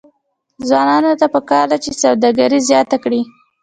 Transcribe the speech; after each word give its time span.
ځوانانو 0.67 1.11
ته 1.19 1.25
پکار 1.33 1.65
ده 1.71 1.77
چې، 1.83 1.91
سوداګري 2.01 2.59
زیاته 2.69 2.97
کړي. 3.03 3.21